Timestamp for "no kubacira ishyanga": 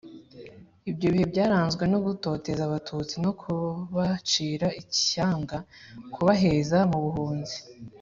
3.25-5.57